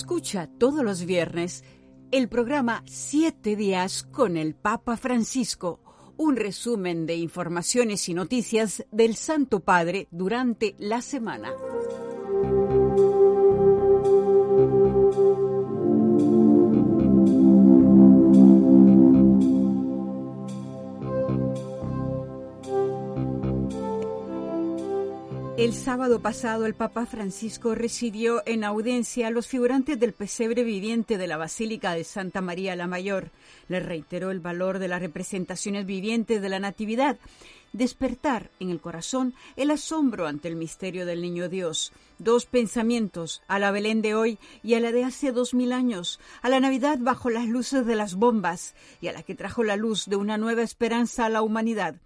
[0.00, 1.62] Escucha todos los viernes
[2.10, 9.14] el programa Siete días con el Papa Francisco, un resumen de informaciones y noticias del
[9.14, 11.52] Santo Padre durante la semana.
[25.60, 31.18] El sábado pasado el Papa Francisco recibió en audiencia a los figurantes del pesebre viviente
[31.18, 33.28] de la Basílica de Santa María la Mayor.
[33.68, 37.18] Le reiteró el valor de las representaciones vivientes de la Natividad,
[37.74, 41.92] despertar en el corazón el asombro ante el misterio del Niño Dios.
[42.18, 46.20] Dos pensamientos, a la Belén de hoy y a la de hace dos mil años,
[46.40, 49.76] a la Navidad bajo las luces de las bombas y a la que trajo la
[49.76, 51.96] luz de una nueva esperanza a la humanidad.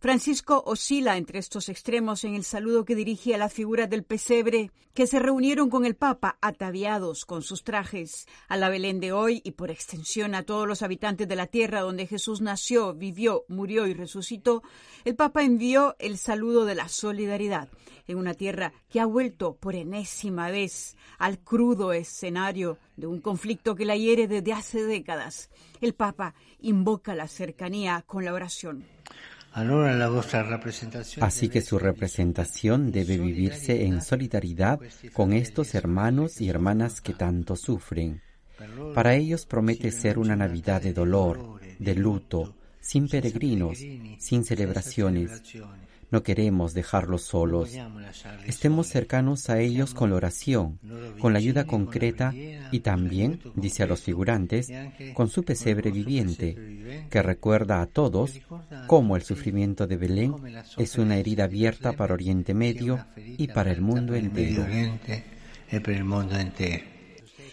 [0.00, 4.70] Francisco oscila entre estos extremos en el saludo que dirige a las figuras del pesebre
[4.94, 8.26] que se reunieron con el Papa ataviados con sus trajes.
[8.48, 11.82] A la Belén de hoy y por extensión a todos los habitantes de la tierra
[11.82, 14.62] donde Jesús nació, vivió, murió y resucitó,
[15.04, 17.68] el Papa envió el saludo de la solidaridad
[18.06, 23.74] en una tierra que ha vuelto por enésima vez al crudo escenario de un conflicto
[23.74, 25.50] que la hiere desde hace décadas.
[25.82, 28.86] El Papa invoca la cercanía con la oración.
[31.20, 34.80] Así que su representación debe vivirse en solidaridad
[35.12, 38.22] con estos hermanos y hermanas que tanto sufren.
[38.94, 43.78] Para ellos promete ser una Navidad de dolor, de luto, sin peregrinos,
[44.18, 45.42] sin celebraciones,
[46.10, 47.70] no queremos dejarlos solos.
[48.46, 50.78] Estemos cercanos a ellos con la oración,
[51.18, 52.32] con la ayuda concreta
[52.70, 54.70] y también, dice a los figurantes,
[55.14, 58.40] con su pesebre viviente, que recuerda a todos
[58.86, 60.34] cómo el sufrimiento de Belén
[60.76, 64.66] es una herida abierta para Oriente Medio y para el mundo entero.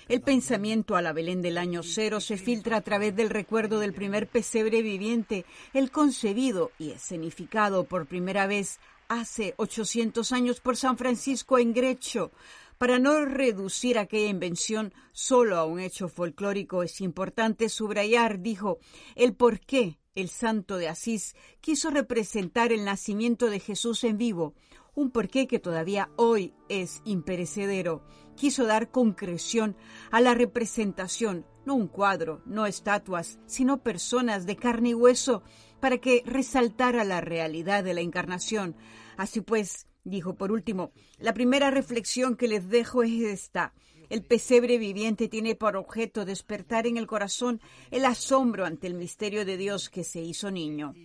[0.07, 3.93] El pensamiento a la Belén del año cero se filtra a través del recuerdo del
[3.93, 8.79] primer pesebre viviente, el concebido y escenificado por primera vez
[9.09, 12.31] hace 800 años por San Francisco en Grecho.
[12.77, 18.79] Para no reducir aquella invención solo a un hecho folclórico, es importante subrayar, dijo,
[19.15, 24.55] el por qué el santo de Asís quiso representar el nacimiento de Jesús en vivo,
[24.97, 28.01] un porqué que todavía hoy es imperecedero
[28.35, 29.75] quiso dar concreción
[30.09, 35.43] a la representación, no un cuadro, no estatuas, sino personas de carne y hueso,
[35.79, 38.75] para que resaltara la realidad de la encarnación.
[39.17, 43.75] Así pues, dijo por último, la primera reflexión que les dejo es esta.
[44.09, 49.45] El pesebre viviente tiene por objeto despertar en el corazón el asombro ante el misterio
[49.45, 50.95] de Dios que se hizo niño.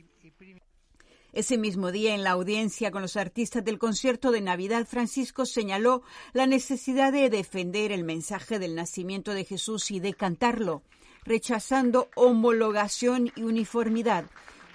[1.33, 6.03] Ese mismo día, en la audiencia con los artistas del concierto de Navidad, Francisco señaló
[6.35, 10.83] la necesidad de defender el mensaje del nacimiento de Jesús y de cantarlo,
[11.25, 14.27] rechazando homologación y uniformidad.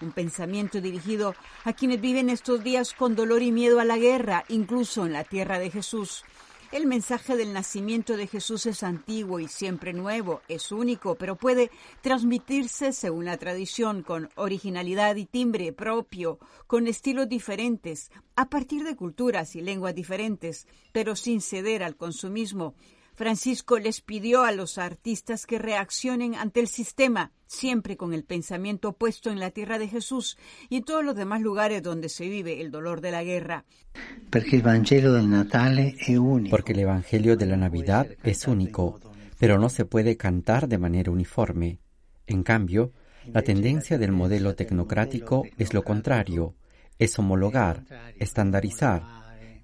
[0.02, 4.44] Un pensamiento dirigido a quienes viven estos días con dolor y miedo a la guerra,
[4.48, 6.24] incluso en la tierra de Jesús.
[6.70, 11.72] El mensaje del nacimiento de Jesús es antiguo y siempre nuevo, es único, pero puede
[12.02, 18.98] transmitirse según la tradición, con originalidad y timbre propio, con estilos diferentes, a partir de
[18.98, 22.76] culturas y lenguas diferentes, pero sin ceder al consumismo,
[23.16, 28.94] Francisco les pidió a los artistas que reaccionen ante el sistema, siempre con el pensamiento
[28.94, 30.38] puesto en la tierra de Jesús
[30.70, 33.66] y en todos los demás lugares donde se vive el dolor de la guerra.
[36.50, 39.00] Porque el Evangelio de la Navidad es único,
[39.40, 41.80] pero no se puede cantar de manera uniforme.
[42.28, 42.92] En cambio,
[43.26, 46.56] la tendencia del modelo tecnocrático es lo contrario,
[47.00, 47.84] es homologar,
[48.20, 49.04] estandarizar,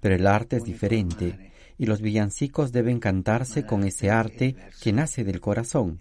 [0.00, 5.24] pero el arte es diferente y los villancicos deben cantarse con ese arte que nace
[5.24, 5.98] del corazón.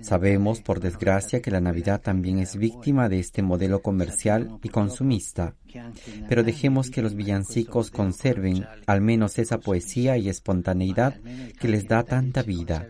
[0.00, 5.54] Sabemos, por desgracia, que la Navidad también es víctima de este modelo comercial y consumista,
[6.28, 11.20] pero dejemos que los villancicos conserven al menos esa poesía y espontaneidad
[11.60, 12.86] que les da tanta vida.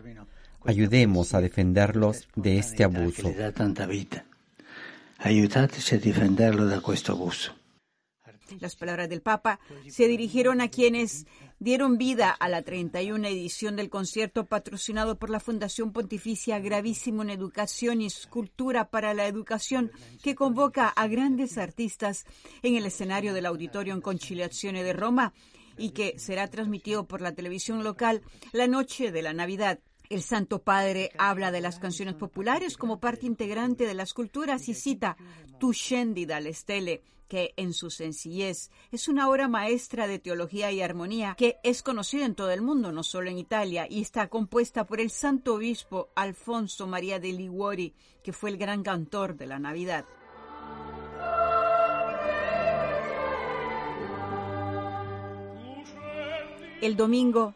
[0.64, 3.32] Ayudemos a defenderlos de este abuso.
[5.18, 7.52] Ayudateci a defenderlo de este abuso.
[8.60, 11.26] Las palabras del Papa se dirigieron a quienes
[11.58, 17.30] dieron vida a la 31 edición del concierto patrocinado por la Fundación Pontificia Gravísimo en
[17.30, 19.90] Educación y Escultura para la Educación,
[20.22, 22.24] que convoca a grandes artistas
[22.62, 25.32] en el escenario del Auditorio en Conciliazione de Roma
[25.78, 28.22] y que será transmitido por la televisión local
[28.52, 29.78] la noche de la Navidad.
[30.08, 34.74] El Santo Padre habla de las canciones populares como parte integrante de las culturas y
[34.74, 35.16] cita
[35.58, 40.80] Tu Scendi dalle Stelle, que en su sencillez es una obra maestra de teología y
[40.80, 44.86] armonía que es conocida en todo el mundo, no solo en Italia, y está compuesta
[44.86, 49.58] por el santo obispo Alfonso María de Liguori, que fue el gran cantor de la
[49.58, 50.04] Navidad.
[56.80, 57.54] El domingo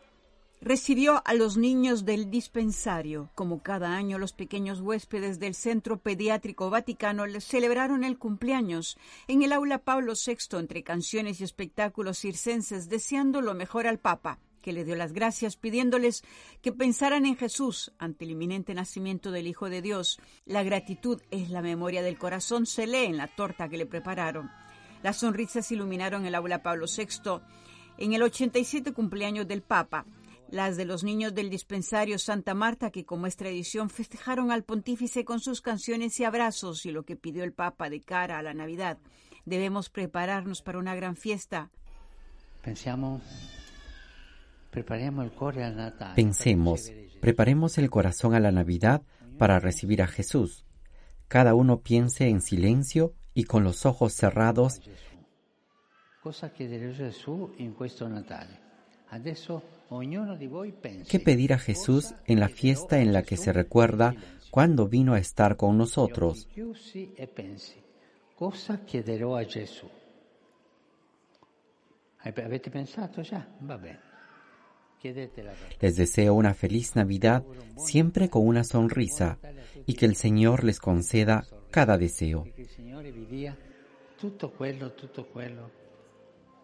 [0.60, 3.30] recibió a los niños del dispensario.
[3.34, 9.52] Como cada año, los pequeños huéspedes del Centro Pediátrico Vaticano celebraron el cumpleaños en el
[9.52, 14.84] aula Pablo VI entre canciones y espectáculos circenses, deseando lo mejor al Papa que le
[14.84, 16.22] dio las gracias pidiéndoles
[16.60, 20.20] que pensaran en Jesús ante el inminente nacimiento del Hijo de Dios.
[20.44, 24.50] La gratitud es la memoria del corazón, se lee en la torta que le prepararon.
[25.02, 27.40] Las sonrisas iluminaron el aula Pablo VI
[27.96, 30.04] en el 87 cumpleaños del Papa
[30.50, 35.24] las de los niños del dispensario Santa Marta, que como es tradición festejaron al pontífice
[35.24, 38.54] con sus canciones y abrazos y lo que pidió el Papa de cara a la
[38.54, 38.98] Navidad.
[39.44, 41.70] Debemos prepararnos para una gran fiesta.
[42.62, 43.22] Pensemos,
[47.20, 49.02] preparemos el corazón a la Navidad
[49.38, 50.64] para recibir a Jesús.
[51.28, 54.82] Cada uno piense en silencio y con los ojos cerrados.
[56.22, 58.69] Cosa Jesús en questo Natale.
[61.08, 64.14] ¿Qué pedir a Jesús en la fiesta en la que se recuerda
[64.50, 66.48] cuando vino a estar con nosotros?
[75.80, 77.42] Les deseo una feliz Navidad
[77.76, 79.38] siempre con una sonrisa
[79.86, 82.44] y que el Señor les conceda cada deseo.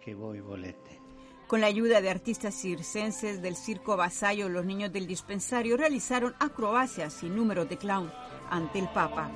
[0.04, 1.05] que volete.
[1.46, 7.22] Con la ayuda de artistas circenses del circo Vasallo, los niños del dispensario realizaron acrobacias
[7.22, 8.12] y números de clown
[8.50, 9.30] ante el Papa.